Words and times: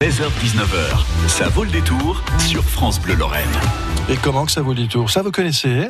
16h-19h, 0.00 1.28
ça 1.28 1.48
vaut 1.48 1.64
le 1.64 1.72
détour 1.72 2.22
sur 2.38 2.62
France 2.62 3.00
Bleu 3.00 3.16
Lorraine. 3.16 3.50
Et 4.08 4.16
comment 4.16 4.46
que 4.46 4.52
ça 4.52 4.62
vaut 4.62 4.72
le 4.72 4.82
détour? 4.82 5.10
Ça, 5.10 5.22
vous 5.22 5.32
connaissez 5.32 5.88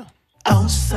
outside, 0.50 0.96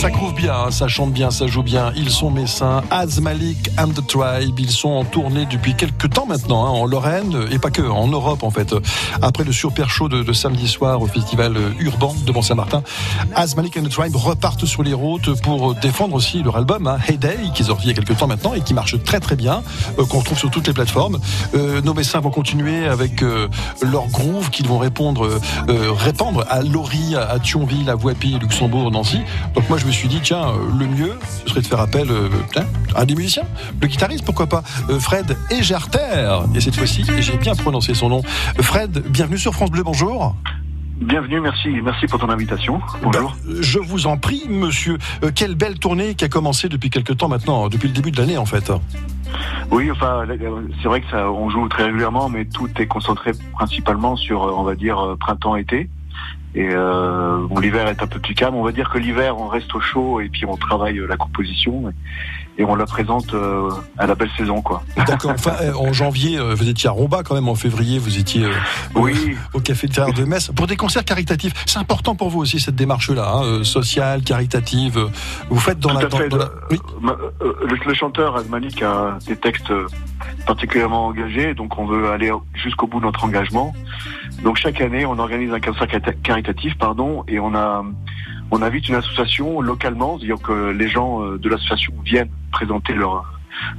Ça 0.00 0.08
groove 0.08 0.32
bien, 0.32 0.54
hein, 0.54 0.70
ça 0.70 0.88
chante 0.88 1.12
bien, 1.12 1.30
ça 1.30 1.46
joue 1.46 1.62
bien. 1.62 1.92
Ils 1.94 2.08
sont 2.08 2.30
messins, 2.30 2.82
Az 2.90 3.20
Malik 3.20 3.70
and 3.76 3.88
the 3.88 4.06
Tribe. 4.06 4.58
Ils 4.58 4.70
sont 4.70 4.88
en 4.88 5.04
tournée 5.04 5.44
depuis 5.44 5.74
quelques 5.74 6.08
temps 6.08 6.24
maintenant, 6.24 6.64
hein, 6.64 6.70
en 6.70 6.86
Lorraine, 6.86 7.46
et 7.50 7.58
pas 7.58 7.70
que, 7.70 7.82
en 7.82 8.06
Europe 8.06 8.42
en 8.42 8.50
fait. 8.50 8.74
Après 9.20 9.44
le 9.44 9.52
super 9.52 9.90
show 9.90 10.08
de, 10.08 10.32
samedi 10.32 10.68
soir 10.68 11.02
au 11.02 11.06
festival 11.06 11.54
urbain 11.80 12.12
de 12.26 12.32
Mont-Saint-Martin, 12.32 12.82
Az 13.34 13.56
Malik 13.56 13.76
and 13.76 13.82
the 13.82 13.90
Tribe 13.90 14.16
repartent 14.16 14.64
sur 14.64 14.82
les 14.82 14.94
routes 14.94 15.38
pour 15.42 15.74
défendre 15.74 16.14
aussi 16.14 16.42
leur 16.42 16.56
album, 16.56 16.86
hein, 16.86 16.96
Hey 17.06 17.18
Day, 17.18 17.36
qui 17.54 17.60
est 17.60 17.66
sorti 17.66 17.84
il 17.84 17.88
y 17.88 17.90
a 17.90 17.94
quelques 18.02 18.16
temps 18.16 18.26
maintenant 18.26 18.54
et 18.54 18.62
qui 18.62 18.72
marche 18.72 18.96
très 19.02 19.20
très 19.20 19.36
bien, 19.36 19.62
euh, 19.98 20.06
qu'on 20.06 20.20
retrouve 20.20 20.38
sur 20.38 20.50
toutes 20.50 20.66
les 20.66 20.72
plateformes. 20.72 21.18
Euh, 21.54 21.82
nos 21.82 21.92
messins 21.92 22.20
vont 22.20 22.30
continuer 22.30 22.86
avec 22.86 23.22
euh, 23.22 23.48
leur 23.82 24.06
groove 24.06 24.48
qu'ils 24.48 24.66
vont 24.66 24.78
répondre, 24.78 25.28
euh, 25.68 25.92
répandre 25.92 26.46
à 26.48 26.62
Lori, 26.62 27.16
à 27.16 27.38
Thionville, 27.38 27.90
à 27.90 27.96
Voipy, 27.96 28.38
Luxembourg, 28.38 28.90
Nancy. 28.90 29.20
Donc 29.54 29.68
moi 29.68 29.76
je 29.76 29.89
me 29.90 29.94
suis 29.94 30.08
dit, 30.08 30.20
tiens, 30.22 30.50
euh, 30.50 30.78
le 30.78 30.86
mieux, 30.86 31.18
ce 31.42 31.50
serait 31.50 31.62
de 31.62 31.66
faire 31.66 31.80
appel 31.80 32.08
euh, 32.10 32.28
à 32.94 33.00
un 33.00 33.04
des 33.04 33.16
musiciens, 33.16 33.42
le 33.82 33.88
guitariste, 33.88 34.24
pourquoi 34.24 34.46
pas, 34.46 34.62
euh, 34.88 35.00
Fred 35.00 35.36
Egerter. 35.50 36.42
Et 36.54 36.60
cette 36.60 36.76
fois-ci, 36.76 37.04
j'ai 37.18 37.36
bien 37.36 37.56
prononcé 37.56 37.92
son 37.94 38.08
nom. 38.08 38.22
Fred, 38.60 39.02
bienvenue 39.08 39.36
sur 39.36 39.52
France 39.52 39.72
Bleu, 39.72 39.82
bonjour. 39.82 40.36
Bienvenue, 41.00 41.40
merci, 41.40 41.70
merci 41.82 42.06
pour 42.06 42.20
ton 42.20 42.28
invitation. 42.28 42.80
Bonjour. 43.02 43.30
Bah, 43.30 43.52
je 43.60 43.80
vous 43.80 44.06
en 44.06 44.16
prie, 44.16 44.44
monsieur. 44.48 44.96
Euh, 45.24 45.32
quelle 45.34 45.56
belle 45.56 45.80
tournée 45.80 46.14
qui 46.14 46.24
a 46.24 46.28
commencé 46.28 46.68
depuis 46.68 46.90
quelques 46.90 47.16
temps 47.16 47.28
maintenant, 47.28 47.68
depuis 47.68 47.88
le 47.88 47.94
début 47.94 48.12
de 48.12 48.18
l'année 48.18 48.38
en 48.38 48.46
fait. 48.46 48.70
Oui, 49.72 49.90
enfin, 49.90 50.24
c'est 50.82 50.88
vrai 50.88 51.00
que 51.00 51.10
ça, 51.10 51.32
on 51.32 51.50
joue 51.50 51.68
très 51.68 51.86
régulièrement, 51.86 52.28
mais 52.28 52.44
tout 52.44 52.68
est 52.78 52.86
concentré 52.86 53.32
principalement 53.54 54.14
sur, 54.14 54.42
on 54.42 54.62
va 54.62 54.76
dire, 54.76 55.16
printemps-été. 55.18 55.88
Et 56.54 56.68
euh, 56.68 57.46
bon, 57.48 57.60
l'hiver 57.60 57.86
est 57.86 58.02
un 58.02 58.06
peu 58.08 58.18
plus 58.18 58.34
calme. 58.34 58.56
On 58.56 58.64
va 58.64 58.72
dire 58.72 58.90
que 58.90 58.98
l'hiver, 58.98 59.38
on 59.38 59.46
reste 59.46 59.72
au 59.74 59.80
chaud 59.80 60.20
et 60.20 60.28
puis 60.28 60.44
on 60.46 60.56
travaille 60.56 60.98
euh, 60.98 61.06
la 61.06 61.16
composition 61.16 61.92
et, 62.58 62.64
on 62.64 62.74
la 62.74 62.84
présente 62.84 63.32
euh, 63.32 63.70
à 63.96 64.06
la 64.06 64.14
belle 64.14 64.28
saison, 64.36 64.60
quoi. 64.60 64.82
D'accord. 65.06 65.30
Enfin, 65.30 65.54
euh, 65.62 65.72
en 65.74 65.94
janvier, 65.94 66.38
vous 66.38 66.68
étiez 66.68 66.88
à 66.90 66.92
Romba 66.92 67.22
quand 67.22 67.34
même. 67.34 67.48
En 67.48 67.54
février, 67.54 67.98
vous 67.98 68.18
étiez 68.18 68.44
euh, 68.44 68.52
au- 68.94 69.02
Oui. 69.04 69.34
au 69.54 69.60
Café 69.60 69.86
de 69.86 69.94
Fer 69.94 70.12
de 70.12 70.24
Metz 70.24 70.50
pour 70.54 70.66
des 70.66 70.76
concerts 70.76 71.04
caritatifs. 71.06 71.54
C'est 71.66 71.78
important 71.78 72.14
pour 72.16 72.28
vous 72.28 72.40
aussi 72.40 72.60
cette 72.60 72.74
démarche-là, 72.76 73.32
hein, 73.36 73.64
sociale, 73.64 74.22
caritative. 74.22 74.98
Vous 75.48 75.58
faites 75.60 75.78
dans 75.78 75.90
Tout 75.90 76.00
la. 76.00 76.04
à 76.04 76.08
dans- 76.08 76.16
fait. 76.18 76.28
dans 76.28 76.36
la- 76.36 76.50
Oui. 76.70 76.80
Ma- 77.00 77.16
Le, 77.40 77.76
le 77.86 77.94
chanteur 77.94 78.36
Azmalik 78.36 78.82
a 78.82 79.18
des 79.26 79.36
textes 79.36 79.72
particulièrement 80.46 81.06
engagés, 81.06 81.54
donc 81.54 81.78
on 81.78 81.86
veut 81.86 82.10
aller 82.10 82.30
jusqu'au 82.54 82.86
bout 82.86 82.98
de 83.00 83.06
notre 83.06 83.24
engagement. 83.24 83.72
Donc 84.42 84.56
chaque 84.56 84.80
année, 84.80 85.04
on 85.06 85.18
organise 85.18 85.52
un 85.52 85.60
concert 85.60 85.86
carita- 85.86 86.14
caritatif, 86.22 86.74
pardon, 86.78 87.24
et 87.28 87.38
on 87.40 87.54
a 87.54 87.84
on 88.52 88.62
invite 88.62 88.88
une 88.88 88.96
association 88.96 89.60
localement, 89.60 90.18
c'est-à-dire 90.18 90.42
que 90.42 90.70
les 90.70 90.88
gens 90.88 91.22
euh, 91.22 91.38
de 91.38 91.48
l'association 91.48 91.92
viennent 92.04 92.30
présenter 92.50 92.94
leur 92.94 93.24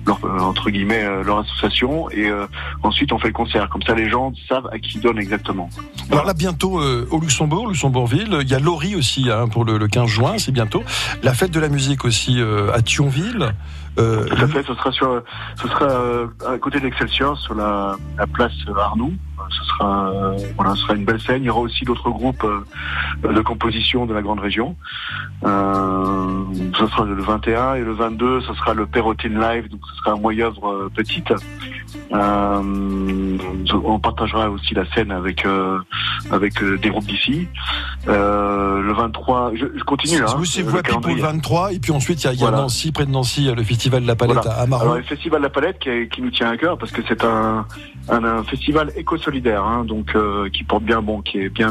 leur, 0.06 0.24
euh, 0.24 0.38
entre 0.40 0.70
guillemets 0.70 1.04
euh, 1.04 1.24
leur 1.24 1.40
association 1.40 2.10
et 2.12 2.30
euh, 2.30 2.46
ensuite 2.84 3.12
on 3.12 3.18
fait 3.18 3.30
le 3.30 3.34
concert 3.34 3.68
comme 3.70 3.82
ça 3.82 3.96
les 3.96 4.10
gens 4.10 4.32
savent 4.48 4.68
à 4.72 4.78
qui 4.78 4.98
ils 4.98 5.02
donnent 5.02 5.18
exactement 5.18 5.70
Alors 6.12 6.24
là, 6.26 6.34
bientôt 6.34 6.80
euh, 6.80 7.08
au 7.10 7.20
Luxembourg, 7.20 7.68
Luxembourgville, 7.68 8.38
il 8.42 8.48
y 8.48 8.54
a 8.54 8.60
Laurie 8.60 8.96
aussi 8.96 9.30
hein, 9.32 9.48
pour 9.48 9.66
le, 9.66 9.78
le 9.80 9.88
15 9.88 10.08
juin, 10.08 10.38
c'est 10.38 10.52
bientôt. 10.52 10.84
La 11.24 11.34
fête 11.34 11.52
de 11.52 11.60
la 11.60 11.68
musique 11.70 12.06
aussi 12.06 12.40
à 12.74 12.82
Thionville. 12.82 13.54
Euh, 14.00 14.26
Tout 14.26 14.36
à 14.44 14.48
fait, 14.48 14.64
ce 14.64 14.74
sera 14.76 14.92
sur, 14.92 15.22
ce 15.56 15.68
sera 15.68 15.88
à 16.48 16.58
côté 16.60 16.80
d'Excelsior, 16.80 17.38
sur 17.40 17.56
la, 17.56 17.96
la 18.18 18.28
place 18.28 18.54
Arnoux. 18.78 19.14
Voilà, 20.58 20.76
ce 20.76 20.82
sera 20.84 20.96
une 20.96 21.06
belle 21.06 21.22
scène. 21.22 21.44
Il 21.44 21.48
y 21.48 21.50
aura 21.50 21.62
aussi 21.62 21.84
d'autres 21.86 22.10
groupes 22.10 22.44
euh, 22.44 23.34
de 23.34 23.42
composition 23.42 24.06
de 24.06 24.14
la 24.14 24.22
grande 24.22 24.40
région. 24.40 24.76
Euh, 25.44 26.44
ce 26.78 26.88
sera 26.88 27.06
le 27.06 27.22
21 27.22 27.76
et 27.76 27.82
le 27.82 27.94
22, 27.94 28.42
ce 28.42 28.54
sera 28.54 28.74
le 28.74 28.86
Perrotine 28.86 29.40
Live, 29.40 29.70
donc 29.70 29.82
ce 29.90 29.96
sera 29.98 30.12
un 30.12 30.20
moyen 30.20 30.48
œuvre 30.48 30.68
euh, 30.72 30.92
petite. 30.94 31.32
Euh, 32.14 33.38
on 33.84 34.00
partagera 34.00 34.50
aussi 34.50 34.74
la 34.74 34.86
scène 34.94 35.12
avec 35.12 35.46
euh, 35.46 35.80
avec 36.32 36.62
euh, 36.62 36.78
des 36.78 36.90
groupes 36.90 37.06
d'ici. 37.06 37.48
Euh, 38.08 38.82
le 38.82 38.94
23, 38.94 39.52
je, 39.56 39.66
je 39.78 39.84
continue. 39.84 40.18
Hein, 40.22 40.26
le 40.32 40.38
Voipy 40.38 40.64
pour 40.64 40.76
le 40.78 40.82
calendrier. 40.82 41.22
23, 41.22 41.74
et 41.74 41.80
puis 41.80 41.92
ensuite 41.92 42.24
il 42.24 42.26
y 42.26 42.30
a, 42.30 42.34
il 42.34 42.40
y 42.40 42.44
a 42.44 42.48
Voilà. 42.48 42.64
Nancy, 42.64 42.92
près 42.92 43.06
de 43.06 43.12
Nancy, 43.12 43.52
le 43.56 43.64
festival 43.64 44.02
de 44.02 44.08
la 44.08 44.16
palette 44.16 44.38
Voilà. 44.44 44.52
à. 44.60 44.64
Alors 44.64 44.96
le 44.96 45.04
festival 45.04 45.40
de 45.40 45.44
la 45.46 45.50
palette 45.52 45.78
qui, 45.80 45.90
est- 45.90 46.08
qui 46.12 46.22
nous 46.22 46.32
tient 46.32 46.50
à 46.50 46.58
cœur 46.58 46.78
parce 46.80 46.92
que 46.92 47.02
c'est 47.08 47.24
un, 47.24 47.66
un, 48.10 48.24
un 48.24 48.44
festival 48.44 48.92
éco-solidaire, 48.96 49.64
hein, 49.64 49.86
donc 49.86 50.16
euh, 50.16 50.50
qui 50.50 50.64
porte 50.64 50.84
bien, 50.84 51.02
bon, 51.02 51.22
qui 51.22 51.40
est 51.40 51.50
bien, 51.50 51.70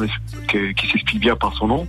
qui, 0.49 0.75
qui 0.75 0.87
s'explique 0.89 1.21
bien 1.21 1.35
par 1.37 1.53
son 1.55 1.67
nom. 1.67 1.87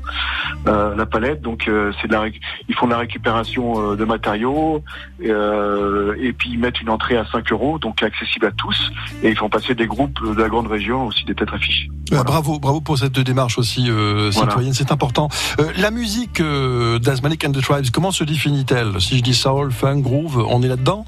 Euh, 0.68 0.96
la 0.96 1.06
palette, 1.06 1.42
donc 1.42 1.70
c'est 2.02 2.08
de 2.08 2.14
la, 2.14 2.22
réc- 2.26 2.40
ils 2.68 2.76
font 2.76 2.88
de 2.88 2.92
la 2.92 2.98
récupération 2.98 3.96
de 3.96 4.06
matériaux 4.06 4.84
et 5.22 6.34
puis 6.34 6.50
ils 6.52 6.60
mettent 6.60 6.82
une 6.82 6.90
entrée 6.90 7.18
à 7.18 7.26
5 7.32 7.52
euros, 7.52 7.80
donc 7.80 8.02
accessible 8.04 8.48
à 8.48 8.52
tous, 8.52 8.92
et 9.24 9.30
ils 9.30 9.38
font 9.38 9.50
passer 9.50 9.76
des 9.76 9.88
groupes 9.88 10.20
de 10.24 10.42
la 10.42 10.50
grande 10.50 10.68
région 10.68 11.06
aussi 11.08 11.24
des 11.26 11.36
têtes 11.36 11.54
affiches. 11.54 11.88
Bravo, 12.12 12.60
bravo 12.60 12.82
pour 12.82 12.98
cette 12.98 13.18
démarche 13.20 13.58
aussi 13.58 13.86
euh, 13.90 14.31
Voilà. 14.32 14.52
citoyenne, 14.52 14.74
c'est 14.74 14.92
important. 14.92 15.30
Euh, 15.60 15.72
la 15.78 15.92
musique 15.92 16.40
euh, 16.40 17.00
and 17.08 17.52
the 17.52 17.62
Tribes, 17.62 17.86
comment 17.92 18.12
se 18.12 18.24
définit-elle? 18.24 19.00
Si 19.00 19.18
je 19.18 19.24
dis 19.24 19.34
soul, 19.34 19.72
funk, 19.72 20.02
groove, 20.02 20.46
on 20.50 20.62
est 20.62 20.68
là-dedans? 20.68 21.06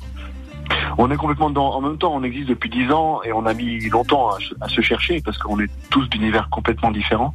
On 0.97 1.09
est 1.11 1.17
complètement 1.17 1.49
dedans. 1.49 1.73
En 1.73 1.81
même 1.81 1.97
temps, 1.97 2.13
on 2.13 2.23
existe 2.23 2.49
depuis 2.49 2.69
10 2.69 2.91
ans 2.91 3.21
et 3.23 3.33
on 3.33 3.45
a 3.45 3.53
mis 3.53 3.89
longtemps 3.89 4.29
à, 4.61 4.69
se 4.69 4.81
chercher 4.81 5.21
parce 5.21 5.37
qu'on 5.37 5.59
est 5.59 5.69
tous 5.89 6.07
d'univers 6.09 6.49
complètement 6.49 6.91
différents. 6.91 7.33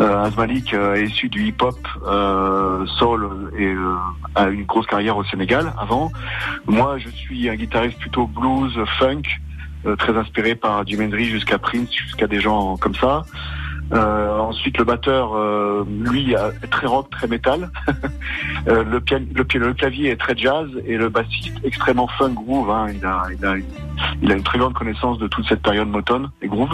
Euh, 0.00 0.24
Azmalik 0.24 0.74
euh, 0.74 0.96
est 0.96 1.06
issu 1.06 1.28
du 1.28 1.46
hip-hop, 1.46 1.76
euh, 2.06 2.86
soul 2.98 3.50
et 3.58 3.66
euh, 3.66 3.94
a 4.34 4.48
une 4.48 4.64
grosse 4.64 4.86
carrière 4.86 5.16
au 5.16 5.24
Sénégal 5.24 5.72
avant. 5.78 6.10
Moi, 6.66 6.98
je 6.98 7.08
suis 7.10 7.48
un 7.48 7.56
guitariste 7.56 7.98
plutôt 7.98 8.26
blues, 8.26 8.78
funk, 8.98 9.22
euh, 9.86 9.96
très 9.96 10.16
inspiré 10.16 10.54
par 10.54 10.80
Hendrix 10.80 11.26
jusqu'à 11.26 11.58
Prince, 11.58 11.92
jusqu'à 11.92 12.26
des 12.26 12.40
gens 12.40 12.76
comme 12.76 12.94
ça. 12.94 13.24
Euh, 13.92 14.38
ensuite, 14.38 14.76
le 14.76 14.84
batteur, 14.84 15.34
euh, 15.34 15.84
lui, 15.88 16.32
est 16.34 16.66
très 16.70 16.86
rock, 16.86 17.08
très 17.10 17.26
métal. 17.28 17.70
Euh, 18.66 18.84
le, 18.84 19.00
pian- 19.00 19.24
le, 19.34 19.44
le 19.58 19.72
clavier 19.74 20.10
est 20.10 20.16
très 20.16 20.36
jazz 20.36 20.66
et 20.84 20.96
le 20.98 21.08
bassiste 21.08 21.52
extrêmement 21.64 22.08
funk 22.18 22.32
groove. 22.34 22.70
hein. 22.70 22.86
Il, 22.92 23.04
a, 23.06 23.22
il, 23.36 23.46
a, 23.46 23.54
il 24.20 24.30
a 24.32 24.34
une 24.34 24.42
très 24.42 24.58
grande 24.58 24.74
connaissance 24.74 25.16
de 25.18 25.26
toute 25.28 25.46
cette 25.48 25.62
période 25.62 25.88
Motown 25.88 26.28
et 26.42 26.48
groove. 26.48 26.68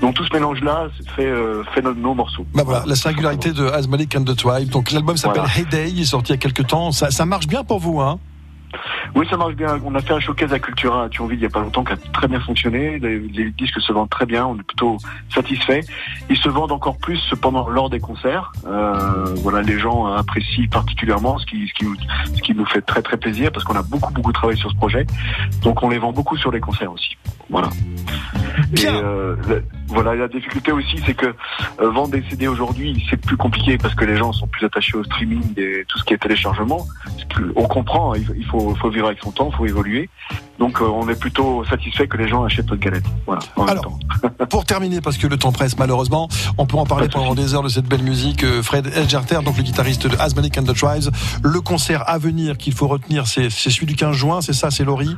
Donc 0.00 0.14
tout 0.14 0.24
ce 0.24 0.32
mélange-là 0.32 0.88
fait, 1.14 1.26
euh, 1.26 1.62
fait 1.72 1.82
nos, 1.82 1.94
nos 1.94 2.14
morceaux. 2.14 2.46
bah 2.54 2.62
voilà, 2.64 2.84
la 2.86 2.96
singularité 2.96 3.52
de 3.52 3.64
Azmalik 3.66 4.16
and 4.16 4.24
the 4.24 4.34
Tribe. 4.36 4.70
Donc 4.70 4.90
l'album 4.90 5.16
s'appelle 5.16 5.42
Voilà. 5.42 5.56
Hey 5.58 5.66
Day, 5.66 5.90
il 5.90 6.00
est 6.00 6.04
sorti 6.04 6.32
il 6.32 6.34
y 6.36 6.38
a 6.38 6.40
quelques 6.40 6.66
temps. 6.66 6.90
Ça, 6.90 7.10
ça 7.10 7.26
marche 7.26 7.46
bien 7.46 7.62
pour 7.62 7.78
vous, 7.78 8.00
hein? 8.00 8.18
Oui, 9.14 9.26
ça 9.30 9.36
marche 9.36 9.54
bien. 9.54 9.80
On 9.84 9.94
a 9.94 10.00
fait 10.00 10.12
un 10.12 10.20
showcase 10.20 10.52
à 10.52 10.58
Cultura 10.58 11.04
à 11.04 11.08
Thionville 11.08 11.38
il 11.38 11.40
n'y 11.40 11.46
a 11.46 11.50
pas 11.50 11.60
longtemps 11.60 11.84
qui 11.84 11.92
a 11.92 11.96
très 11.96 12.28
bien 12.28 12.40
fonctionné. 12.40 12.98
Les, 12.98 13.18
les 13.18 13.50
disques 13.50 13.80
se 13.80 13.92
vendent 13.92 14.10
très 14.10 14.26
bien. 14.26 14.46
On 14.46 14.56
est 14.56 14.62
plutôt 14.62 14.96
satisfait. 15.34 15.80
Ils 16.30 16.36
se 16.36 16.48
vendent 16.48 16.72
encore 16.72 16.96
plus 16.98 17.18
cependant 17.30 17.68
lors 17.68 17.90
des 17.90 18.00
concerts. 18.00 18.52
Euh, 18.66 19.34
voilà, 19.36 19.62
les 19.62 19.78
gens 19.78 20.06
apprécient 20.06 20.66
particulièrement, 20.70 21.38
ce 21.38 21.46
qui, 21.46 21.68
ce 21.68 21.74
qui, 21.74 21.84
nous, 21.84 21.96
ce 22.34 22.42
qui 22.42 22.54
nous 22.54 22.66
fait 22.66 22.82
très 22.82 23.02
très 23.02 23.16
plaisir 23.16 23.52
parce 23.52 23.64
qu'on 23.64 23.76
a 23.76 23.82
beaucoup 23.82 24.12
beaucoup 24.12 24.32
travaillé 24.32 24.58
sur 24.58 24.70
ce 24.70 24.76
projet. 24.76 25.06
Donc 25.62 25.82
on 25.82 25.88
les 25.88 25.98
vend 25.98 26.12
beaucoup 26.12 26.36
sur 26.36 26.50
les 26.50 26.60
concerts 26.60 26.92
aussi. 26.92 27.16
Voilà. 27.50 27.68
Et 28.76 28.86
euh, 28.86 29.36
voilà, 29.88 30.14
la 30.14 30.28
difficulté 30.28 30.72
aussi, 30.72 31.00
c'est 31.04 31.14
que 31.14 31.26
euh, 31.80 31.90
vendre 31.90 32.10
des 32.10 32.22
CD 32.28 32.48
aujourd'hui, 32.48 33.04
c'est 33.08 33.16
plus 33.16 33.36
compliqué 33.36 33.78
parce 33.78 33.94
que 33.94 34.04
les 34.04 34.16
gens 34.16 34.32
sont 34.32 34.46
plus 34.46 34.64
attachés 34.66 34.96
au 34.96 35.04
streaming 35.04 35.42
et 35.56 35.84
tout 35.88 35.98
ce 35.98 36.04
qui 36.04 36.14
est 36.14 36.18
téléchargement. 36.18 36.86
On 37.54 37.66
comprend, 37.66 38.14
hein, 38.14 38.18
il 38.36 38.44
faut, 38.46 38.74
faut 38.74 38.90
vivre 38.90 39.06
avec 39.06 39.20
son 39.22 39.30
temps, 39.30 39.50
il 39.52 39.56
faut 39.56 39.66
évoluer. 39.66 40.08
Donc 40.58 40.80
euh, 40.80 40.84
on 40.84 41.08
est 41.08 41.18
plutôt 41.18 41.64
satisfait 41.64 42.08
que 42.08 42.16
les 42.16 42.28
gens 42.28 42.44
achètent 42.44 42.68
notre 42.68 42.82
galette. 42.82 43.04
Voilà. 43.26 43.42
En 43.56 43.64
même 43.64 43.70
Alors, 43.70 43.84
temps. 43.84 44.46
Pour 44.50 44.64
terminer, 44.64 45.00
parce 45.00 45.18
que 45.18 45.26
le 45.26 45.36
temps 45.36 45.52
presse 45.52 45.78
malheureusement, 45.78 46.28
on 46.58 46.66
peut 46.66 46.78
en 46.78 46.86
parler 46.86 47.08
pendant 47.08 47.34
des 47.34 47.54
heures 47.54 47.62
de 47.62 47.68
cette 47.68 47.86
belle 47.86 48.02
musique. 48.02 48.44
Euh, 48.44 48.62
Fred 48.62 48.90
Elgerter, 48.94 49.40
donc 49.44 49.56
le 49.56 49.62
guitariste 49.62 50.06
de 50.06 50.16
Asmanic 50.18 50.56
and 50.58 50.64
the 50.64 50.74
Tribes. 50.74 51.10
Le 51.42 51.60
concert 51.60 52.08
à 52.08 52.18
venir 52.18 52.56
qu'il 52.56 52.72
faut 52.72 52.88
retenir, 52.88 53.26
c'est 53.26 53.50
c'est 53.50 53.70
celui 53.70 53.86
du 53.86 53.94
15 53.94 54.14
juin, 54.16 54.40
c'est 54.40 54.52
ça, 54.52 54.70
c'est 54.70 54.84
Laurie? 54.84 55.16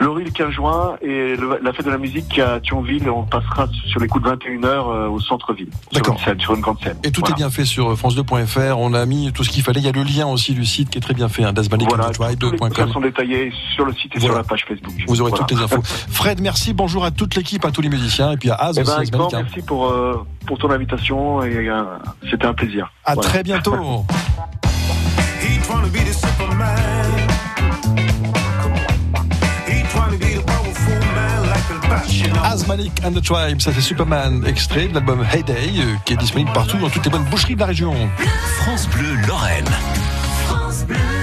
Laurie 0.00 0.24
le 0.24 0.30
15 0.30 0.50
juin 0.50 0.96
et 1.02 1.36
le- 1.36 1.58
la 1.62 1.72
fête 1.72 1.86
de 1.86 1.90
la 1.90 1.98
musique 1.98 2.38
à 2.38 2.60
Thionville, 2.60 3.08
on 3.10 3.24
passera 3.24 3.66
sur 3.90 4.00
les 4.00 4.06
coups 4.06 4.24
de 4.24 4.30
21h 4.30 4.88
euh, 4.88 5.08
au 5.08 5.20
centre-ville. 5.20 5.70
D'accord. 5.92 6.18
sur 6.38 6.54
une 6.54 6.60
grande 6.60 6.78
scène. 6.80 6.96
Et 7.04 7.10
tout 7.10 7.20
Voilà. 7.20 7.34
est 7.34 7.38
bien 7.38 7.50
fait 7.50 7.64
sur 7.64 7.92
france2.fr. 7.94 8.76
On 8.78 8.94
a 8.94 9.04
mis 9.06 9.32
tout 9.32 9.44
ce 9.44 9.50
qu'il 9.50 9.62
fallait. 9.62 9.80
Il 9.80 9.86
y 9.86 9.88
a 9.88 9.92
le 9.92 10.02
lien 10.02 10.26
aussi 10.26 10.54
du 10.54 10.64
site 10.64 10.90
qui 10.90 10.98
est 10.98 11.00
très 11.00 11.14
bien 11.14 11.28
fait, 11.28 11.44
hein, 11.44 11.52
Voilà, 11.54 12.34
tous 12.36 12.50
les 12.50 12.58
contrats 12.58 12.86
sont 12.92 13.00
détaillés 13.00 13.52
sur 13.74 13.84
le 13.84 13.92
site 13.94 14.14
et 14.14 14.18
Voilà. 14.18 14.34
sur 14.34 14.42
la 14.42 14.44
page 14.44 14.64
Facebook. 14.68 14.92
Vous 15.06 15.20
aurez 15.20 15.30
Voilà. 15.30 15.44
toutes 15.46 15.56
les 15.58 15.64
infos. 15.64 15.82
Fred, 15.82 16.40
merci. 16.40 16.72
Bonjour 16.74 17.04
à 17.04 17.10
toute 17.10 17.34
l'équipe, 17.34 17.64
à 17.64 17.70
tous 17.70 17.80
les 17.80 17.88
musiciens 17.88 18.32
et 18.32 18.36
puis 18.36 18.50
à 18.50 18.54
Az 18.54 18.78
Eh 18.78 18.84
ben, 18.84 19.04
merci 19.32 19.62
pour, 19.62 19.90
euh, 19.90 20.24
pour 20.46 20.58
ton 20.58 20.70
invitation 20.70 21.42
et 21.42 21.68
euh, 21.68 21.82
c'était 22.30 22.46
un 22.46 22.54
plaisir. 22.54 22.92
À 23.04 23.16
très 23.16 23.42
bientôt. 23.42 23.76
man 31.68 31.80
like 31.80 32.06
the 32.06 32.30
Batman. 32.30 32.52
Az 32.52 32.66
Malik 32.66 32.92
and 33.04 33.12
the 33.12 33.22
Tribe, 33.22 33.60
ça 33.60 33.72
c'est 33.72 33.80
Superman, 33.80 34.44
extrait 34.46 34.88
de 34.88 34.94
l'album 34.94 35.24
Heyday, 35.32 35.70
euh, 35.78 35.96
qui 36.04 36.14
est 36.14 36.16
disponible 36.16 36.52
partout 36.52 36.78
dans 36.78 36.90
toutes 36.90 37.04
les 37.04 37.10
bonnes 37.10 37.24
boucheries 37.24 37.54
de 37.54 37.60
la 37.60 37.66
région. 37.66 37.94
France 38.60 38.88
Bleu 38.88 39.14
Lorraine. 39.26 39.68
France 40.46 40.84
Bleu. 40.86 41.17